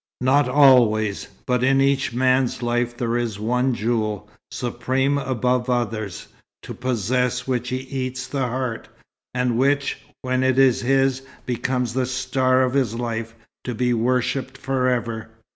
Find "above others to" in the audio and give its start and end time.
5.19-6.73